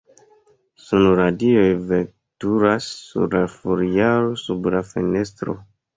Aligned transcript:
Sunradioj 0.85 1.67
vetkuras 1.91 2.89
sur 3.11 3.31
la 3.39 3.43
foliaro 3.59 4.33
sub 4.45 4.71
la 4.77 4.83
fenestro. 4.95 5.57